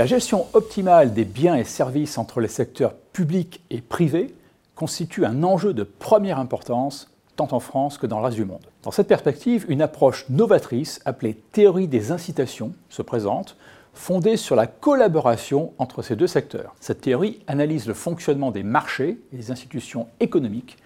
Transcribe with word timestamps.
La 0.00 0.06
gestion 0.06 0.46
optimale 0.54 1.12
des 1.12 1.26
biens 1.26 1.56
et 1.56 1.64
services 1.64 2.16
entre 2.16 2.40
les 2.40 2.48
secteurs 2.48 2.94
publics 3.12 3.60
et 3.68 3.82
privés 3.82 4.34
constitue 4.74 5.26
un 5.26 5.42
enjeu 5.42 5.74
de 5.74 5.82
première 5.82 6.38
importance 6.38 7.10
tant 7.36 7.48
en 7.52 7.60
France 7.60 7.98
que 7.98 8.06
dans 8.06 8.18
le 8.18 8.24
reste 8.24 8.38
du 8.38 8.46
monde. 8.46 8.64
Dans 8.82 8.92
cette 8.92 9.08
perspective, 9.08 9.66
une 9.68 9.82
approche 9.82 10.24
novatrice 10.30 11.02
appelée 11.04 11.34
théorie 11.34 11.86
des 11.86 12.12
incitations 12.12 12.72
se 12.88 13.02
présente, 13.02 13.58
fondée 13.92 14.38
sur 14.38 14.56
la 14.56 14.66
collaboration 14.66 15.74
entre 15.76 16.00
ces 16.00 16.16
deux 16.16 16.26
secteurs. 16.26 16.74
Cette 16.80 17.02
théorie 17.02 17.40
analyse 17.46 17.86
le 17.86 17.92
fonctionnement 17.92 18.52
des 18.52 18.62
marchés 18.62 19.20
et 19.34 19.36
des 19.36 19.50
institutions 19.50 20.06
économiques 20.18 20.78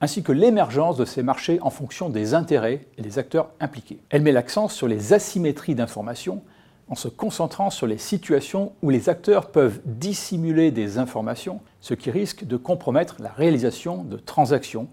ainsi 0.00 0.22
que 0.22 0.30
l'émergence 0.30 0.96
de 0.96 1.04
ces 1.04 1.24
marchés 1.24 1.58
en 1.60 1.70
fonction 1.70 2.08
des 2.08 2.34
intérêts 2.34 2.82
et 2.98 3.02
des 3.02 3.18
acteurs 3.18 3.50
impliqués. 3.58 3.98
Elle 4.10 4.22
met 4.22 4.30
l'accent 4.30 4.68
sur 4.68 4.86
les 4.86 5.12
asymétries 5.12 5.74
d'informations 5.74 6.44
en 6.90 6.96
se 6.96 7.08
concentrant 7.08 7.70
sur 7.70 7.86
les 7.86 7.98
situations 7.98 8.72
où 8.82 8.90
les 8.90 9.08
acteurs 9.08 9.50
peuvent 9.50 9.80
dissimuler 9.84 10.72
des 10.72 10.98
informations, 10.98 11.60
ce 11.80 11.94
qui 11.94 12.10
risque 12.10 12.44
de 12.44 12.56
compromettre 12.56 13.16
la 13.20 13.30
réalisation 13.30 14.02
de 14.02 14.16
transactions 14.16 14.88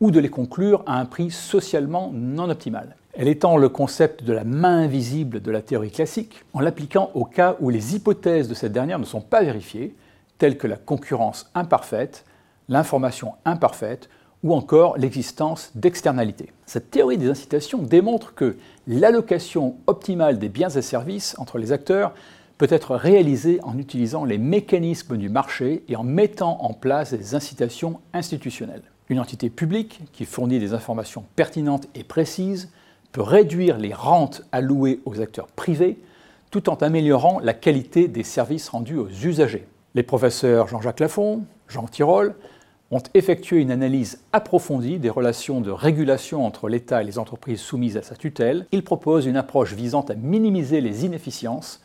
ou 0.00 0.12
de 0.12 0.20
les 0.20 0.30
conclure 0.30 0.82
à 0.86 0.98
un 0.98 1.04
prix 1.04 1.30
socialement 1.30 2.10
non 2.14 2.48
optimal. 2.48 2.96
Elle 3.14 3.26
étend 3.26 3.56
le 3.56 3.68
concept 3.68 4.22
de 4.22 4.32
la 4.32 4.44
main 4.44 4.82
invisible 4.82 5.42
de 5.42 5.50
la 5.50 5.60
théorie 5.60 5.90
classique 5.90 6.44
en 6.52 6.60
l'appliquant 6.60 7.10
au 7.14 7.24
cas 7.24 7.56
où 7.58 7.68
les 7.68 7.96
hypothèses 7.96 8.48
de 8.48 8.54
cette 8.54 8.72
dernière 8.72 9.00
ne 9.00 9.04
sont 9.04 9.20
pas 9.20 9.42
vérifiées, 9.42 9.96
telles 10.38 10.56
que 10.56 10.68
la 10.68 10.76
concurrence 10.76 11.50
imparfaite, 11.54 12.24
l'information 12.68 13.32
imparfaite 13.44 14.08
ou 14.42 14.54
encore 14.54 14.96
l'existence 14.96 15.70
d'externalités. 15.74 16.50
Cette 16.66 16.90
théorie 16.90 17.18
des 17.18 17.28
incitations 17.28 17.82
démontre 17.82 18.34
que 18.34 18.56
l'allocation 18.86 19.76
optimale 19.86 20.38
des 20.38 20.48
biens 20.48 20.70
et 20.70 20.82
services 20.82 21.34
entre 21.38 21.58
les 21.58 21.72
acteurs 21.72 22.14
peut 22.58 22.68
être 22.70 22.94
réalisée 22.94 23.60
en 23.62 23.78
utilisant 23.78 24.24
les 24.24 24.38
mécanismes 24.38 25.16
du 25.16 25.28
marché 25.28 25.82
et 25.88 25.96
en 25.96 26.04
mettant 26.04 26.62
en 26.62 26.74
place 26.74 27.12
des 27.12 27.34
incitations 27.34 28.00
institutionnelles. 28.12 28.82
Une 29.08 29.18
entité 29.18 29.50
publique 29.50 30.02
qui 30.12 30.24
fournit 30.24 30.58
des 30.58 30.74
informations 30.74 31.24
pertinentes 31.36 31.88
et 31.94 32.04
précises 32.04 32.70
peut 33.12 33.22
réduire 33.22 33.78
les 33.78 33.92
rentes 33.92 34.42
allouées 34.52 35.00
aux 35.04 35.20
acteurs 35.20 35.48
privés 35.48 35.98
tout 36.50 36.68
en 36.68 36.74
améliorant 36.74 37.40
la 37.40 37.54
qualité 37.54 38.08
des 38.08 38.24
services 38.24 38.68
rendus 38.68 38.96
aux 38.96 39.08
usagers. 39.08 39.66
Les 39.94 40.02
professeurs 40.02 40.68
Jean-Jacques 40.68 41.00
Lafont, 41.00 41.44
Jean 41.68 41.86
Tirole 41.86 42.34
ont 42.90 43.02
effectué 43.14 43.60
une 43.60 43.70
analyse 43.70 44.20
approfondie 44.32 44.98
des 44.98 45.10
relations 45.10 45.60
de 45.60 45.70
régulation 45.70 46.44
entre 46.44 46.68
l'État 46.68 47.02
et 47.02 47.04
les 47.04 47.18
entreprises 47.18 47.60
soumises 47.60 47.96
à 47.96 48.02
sa 48.02 48.16
tutelle. 48.16 48.66
Ils 48.72 48.82
proposent 48.82 49.26
une 49.26 49.36
approche 49.36 49.74
visant 49.74 50.02
à 50.02 50.14
minimiser 50.14 50.80
les 50.80 51.04
inefficiences 51.04 51.80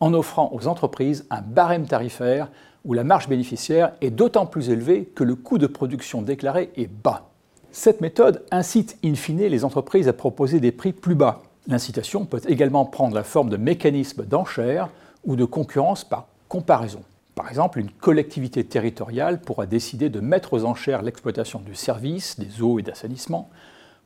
en 0.00 0.14
offrant 0.14 0.50
aux 0.52 0.66
entreprises 0.66 1.26
un 1.30 1.40
barème 1.40 1.86
tarifaire 1.86 2.50
où 2.84 2.92
la 2.92 3.04
marge 3.04 3.28
bénéficiaire 3.28 3.92
est 4.00 4.10
d'autant 4.10 4.46
plus 4.46 4.70
élevée 4.70 5.04
que 5.14 5.24
le 5.24 5.34
coût 5.34 5.58
de 5.58 5.66
production 5.66 6.22
déclaré 6.22 6.70
est 6.76 6.90
bas. 6.90 7.30
Cette 7.72 8.00
méthode 8.00 8.44
incite 8.52 8.96
in 9.04 9.14
fine 9.14 9.38
les 9.38 9.64
entreprises 9.64 10.06
à 10.06 10.12
proposer 10.12 10.60
des 10.60 10.70
prix 10.70 10.92
plus 10.92 11.16
bas. 11.16 11.42
L'incitation 11.66 12.26
peut 12.26 12.42
également 12.46 12.84
prendre 12.84 13.14
la 13.14 13.24
forme 13.24 13.48
de 13.48 13.56
mécanismes 13.56 14.24
d'enchères 14.24 14.90
ou 15.24 15.34
de 15.34 15.44
concurrence 15.44 16.04
par 16.04 16.28
comparaison. 16.48 17.00
Par 17.34 17.48
exemple, 17.48 17.80
une 17.80 17.90
collectivité 17.90 18.64
territoriale 18.64 19.40
pourra 19.40 19.66
décider 19.66 20.08
de 20.08 20.20
mettre 20.20 20.52
aux 20.52 20.64
enchères 20.64 21.02
l'exploitation 21.02 21.60
du 21.60 21.74
service, 21.74 22.38
des 22.38 22.62
eaux 22.62 22.78
et 22.78 22.82
d'assainissement, 22.82 23.50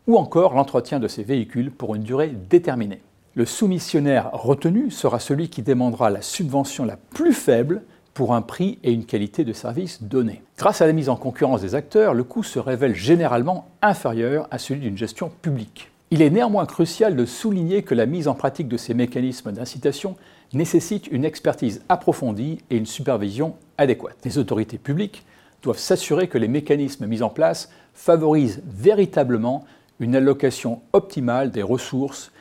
ou 0.07 0.17
encore 0.17 0.55
l'entretien 0.55 0.99
de 0.99 1.09
ses 1.09 1.23
véhicules 1.23 1.71
pour 1.71 1.95
une 1.95 2.03
durée 2.03 2.35
déterminée. 2.49 3.03
Le 3.35 3.45
soumissionnaire 3.45 4.31
retenu 4.33 4.91
sera 4.91 5.21
celui 5.21 5.51
qui 5.51 5.63
demandera 5.63 6.09
la 6.09 6.23
subvention 6.23 6.85
la 6.85 6.97
plus 6.97 7.35
faible 7.35 7.83
pour 8.15 8.35
un 8.35 8.43
prix 8.43 8.79
et 8.83 8.93
une 8.93 9.05
qualité 9.05 9.45
de 9.45 9.53
service 9.53 10.03
donnés. 10.03 10.43
Grâce 10.57 10.81
à 10.81 10.87
la 10.87 10.93
mise 10.93 11.09
en 11.09 11.17
concurrence 11.17 11.61
des 11.61 11.75
acteurs, 11.75 12.15
le 12.15 12.25
coût 12.25 12.43
se 12.43 12.59
révèle 12.59 12.95
généralement 12.95 13.69
inférieur 13.83 14.49
à 14.51 14.59
celui 14.59 14.81
d'une 14.81 14.97
gestion 14.97 15.31
publique. 15.43 15.91
Il 16.11 16.23
est 16.23 16.31
néanmoins 16.31 16.65
crucial 16.65 17.17
de 17.17 17.27
souligner 17.27 17.83
que 17.83 17.95
la 17.95 18.07
mise 18.07 18.29
en 18.29 18.35
pratique 18.35 18.69
de 18.69 18.79
ces 18.79 18.95
mécanismes 18.95 19.53
d'incitation 19.53 20.17
nécessite 20.55 21.07
une 21.09 21.27
expertise 21.27 21.83
approfondie 21.91 22.61
et 22.71 22.79
une 22.79 22.87
supervision 22.87 23.57
adéquate. 23.77 24.17
Les 24.25 24.39
autorités 24.39 24.79
publiques 24.79 25.27
doivent 25.63 25.79
s'assurer 25.79 26.29
que 26.29 26.39
les 26.39 26.49
mécanismes 26.49 27.07
mis 27.07 27.23
en 27.23 27.29
place 27.29 27.71
favorisent 27.93 28.63
véritablement 28.67 29.67
une 30.01 30.17
allocation 30.17 30.81
optimale 30.95 31.51
des 31.51 31.63
ressources 31.63 32.33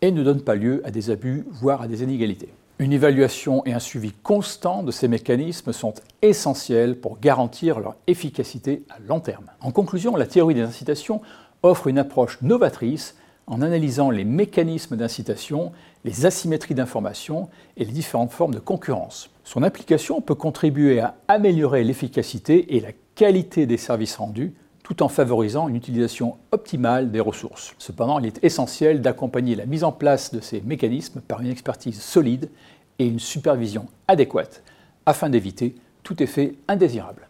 et 0.00 0.10
ne 0.10 0.24
donnent 0.24 0.42
pas 0.42 0.56
lieu 0.56 0.82
à 0.84 0.90
des 0.90 1.10
abus, 1.10 1.46
voire 1.52 1.82
à 1.82 1.86
des 1.86 2.02
inégalités. 2.02 2.48
Une 2.80 2.92
évaluation 2.92 3.64
et 3.64 3.72
un 3.72 3.78
suivi 3.78 4.10
constant 4.10 4.82
de 4.82 4.90
ces 4.90 5.06
mécanismes 5.06 5.72
sont 5.72 5.94
essentiels 6.22 6.98
pour 6.98 7.20
garantir 7.20 7.78
leur 7.78 7.94
efficacité 8.08 8.82
à 8.90 8.98
long 9.06 9.20
terme. 9.20 9.44
En 9.60 9.70
conclusion, 9.70 10.16
la 10.16 10.26
théorie 10.26 10.54
des 10.54 10.62
incitations 10.62 11.20
offre 11.62 11.86
une 11.86 11.98
approche 11.98 12.40
novatrice 12.42 13.16
en 13.46 13.62
analysant 13.62 14.10
les 14.10 14.24
mécanismes 14.24 14.96
d'incitation, 14.96 15.72
les 16.04 16.26
asymétries 16.26 16.74
d'information 16.74 17.48
et 17.76 17.84
les 17.84 17.92
différentes 17.92 18.30
formes 18.30 18.54
de 18.54 18.60
concurrence. 18.60 19.30
Son 19.44 19.62
application 19.62 20.20
peut 20.20 20.34
contribuer 20.34 21.00
à 21.00 21.16
améliorer 21.28 21.84
l'efficacité 21.84 22.76
et 22.76 22.80
la 22.80 22.92
qualité 23.14 23.66
des 23.66 23.76
services 23.76 24.16
rendus 24.16 24.54
tout 24.82 25.02
en 25.02 25.08
favorisant 25.08 25.68
une 25.68 25.76
utilisation 25.76 26.36
optimale 26.50 27.10
des 27.10 27.20
ressources. 27.20 27.74
Cependant, 27.78 28.18
il 28.18 28.26
est 28.26 28.42
essentiel 28.44 29.00
d'accompagner 29.00 29.54
la 29.54 29.66
mise 29.66 29.84
en 29.84 29.92
place 29.92 30.34
de 30.34 30.40
ces 30.40 30.60
mécanismes 30.60 31.20
par 31.20 31.40
une 31.40 31.50
expertise 31.50 32.00
solide 32.00 32.50
et 32.98 33.06
une 33.06 33.20
supervision 33.20 33.86
adéquate 34.08 34.62
afin 35.06 35.30
d'éviter 35.30 35.74
tout 36.02 36.20
effet 36.22 36.54
indésirable. 36.68 37.28